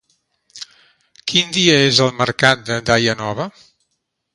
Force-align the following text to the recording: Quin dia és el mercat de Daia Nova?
Quin 1.33 1.55
dia 1.59 1.77
és 1.91 2.03
el 2.09 2.13
mercat 2.23 2.67
de 2.71 2.83
Daia 2.91 3.19
Nova? 3.25 3.51